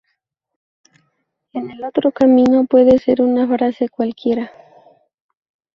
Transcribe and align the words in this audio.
El 1.53 1.83
otro 1.83 2.11
camino 2.11 2.65
puede 2.65 2.97
ser 2.97 3.21
una 3.21 3.47
frase 3.47 3.87
cualquiera". 3.87 4.51